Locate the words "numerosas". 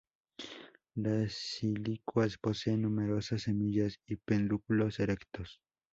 2.81-3.43